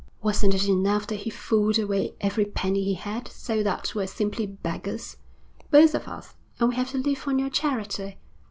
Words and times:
'Wasn't 0.23 0.55
it 0.55 0.67
enough 0.67 1.05
that 1.05 1.19
he 1.19 1.29
fooled 1.29 1.77
away 1.77 2.15
every 2.19 2.45
penny 2.45 2.83
he 2.83 2.95
had, 2.95 3.27
so 3.27 3.61
that 3.61 3.93
we're 3.93 4.07
simply 4.07 4.47
beggars, 4.47 5.17
both 5.69 5.93
of 5.93 6.07
us, 6.07 6.33
and 6.59 6.69
we 6.69 6.75
have 6.75 6.89
to 6.89 6.97
live 6.97 7.27
on 7.27 7.37
your 7.37 7.51
charity? 7.51 8.17